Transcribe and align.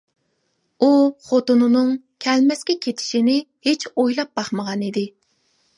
ئۇ 0.81 0.89
خوتۇنىنىڭ 1.27 1.91
كەلمەسكە 2.27 2.77
كېتىشىنى 2.87 3.39
ھېچ 3.69 3.89
ئويلاپ 3.95 4.35
باقمىغانىدى! 4.41 5.07